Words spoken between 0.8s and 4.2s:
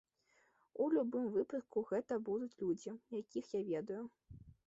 У любым выпадку, гэта будуць людзі, якіх я ведаю.